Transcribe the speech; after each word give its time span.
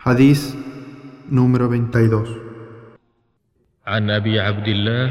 حديث 0.00 0.56
número 1.28 1.68
22 1.68 2.24
عن 3.86 4.10
أبي 4.10 4.40
عبد 4.40 4.68
الله 4.68 5.06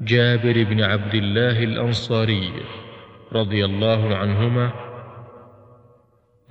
جابر 0.00 0.64
بن 0.64 0.80
عبد 0.82 1.14
الله 1.14 1.64
الأنصاري 1.64 2.52
رضي 3.32 3.64
الله 3.64 4.16
عنهما 4.16 4.72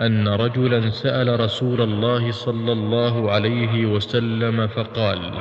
أن 0.01 0.27
رجلا 0.27 0.89
سأل 0.89 1.39
رسول 1.39 1.81
الله 1.81 2.31
صلى 2.31 2.71
الله 2.71 3.31
عليه 3.31 3.85
وسلم 3.85 4.67
فقال 4.67 5.33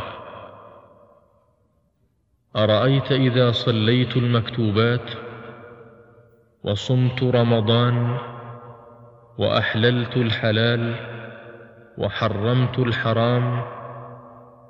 أرأيت 2.56 3.12
إذا 3.12 3.52
صليت 3.52 4.16
المكتوبات 4.16 5.10
وصمت 6.64 7.22
رمضان 7.22 8.18
وأحللت 9.38 10.16
الحلال 10.16 11.11
وحرمت 11.98 12.78
الحرام 12.78 13.64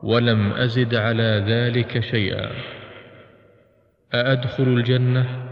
ولم 0.03 0.53
أزد 0.53 0.95
على 0.95 1.45
ذلك 1.49 2.01
شيئا. 2.01 2.51
أأدخل 4.15 4.63
الجنة؟ 4.63 5.47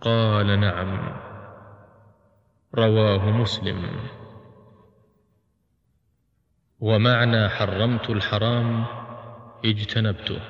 قال 0.00 0.60
نعم. 0.60 1.16
رواه 2.74 3.30
مسلم. 3.30 3.86
ومعنى 6.80 7.48
حرمت 7.48 8.10
الحرام 8.10 8.84
اجتنبته. 9.64 10.40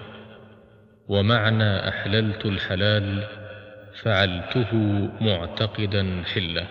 ومعنى 1.08 1.88
أحللت 1.88 2.46
الحلال 2.46 3.28
فعلته 4.02 4.74
معتقدا 5.20 6.22
حله. 6.34 6.66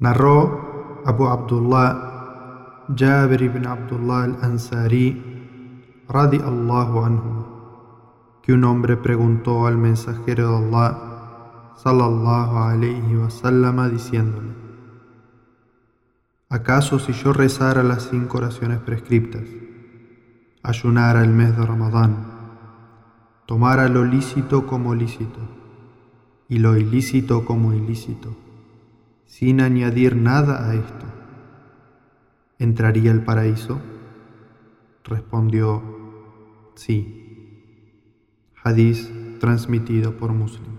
Narró 0.00 0.63
Abu 1.04 1.26
Abdullah 1.28 2.86
Jabir 2.96 3.42
ibn 3.42 3.66
Abdullah 3.66 4.24
al-Ansari 4.24 5.16
radi 6.08 6.38
Allahu 6.38 6.96
anhu. 7.04 7.32
Que 8.42 8.52
un 8.52 8.64
hombre 8.64 8.96
preguntó 8.96 9.66
al 9.66 9.78
mensajero 9.78 10.50
de 10.50 10.56
Allah 10.66 10.90
sallallahu 11.76 12.56
alayhi 12.56 13.16
wasallam 13.16 13.90
diciéndole 13.90 14.52
¿Acaso 16.50 16.98
si 16.98 17.12
yo 17.12 17.32
rezara 17.32 17.82
las 17.82 18.08
cinco 18.10 18.38
oraciones 18.38 18.78
prescriptas, 18.78 19.42
ayunara 20.62 21.22
el 21.22 21.30
mes 21.30 21.56
de 21.56 21.66
Ramadán, 21.66 22.16
tomara 23.46 23.88
lo 23.88 24.04
lícito 24.04 24.66
como 24.66 24.94
lícito 24.94 25.40
y 26.48 26.58
lo 26.58 26.76
ilícito 26.76 27.44
como 27.44 27.72
ilícito, 27.72 28.36
sin 29.26 29.60
añadir 29.60 30.16
nada 30.16 30.68
a 30.68 30.74
esto, 30.74 31.06
¿entraría 32.58 33.10
al 33.10 33.24
paraíso? 33.24 33.80
Respondió, 35.04 35.82
sí. 36.74 37.20
Hadís 38.62 39.12
transmitido 39.40 40.16
por 40.16 40.32
Muslim. 40.32 40.78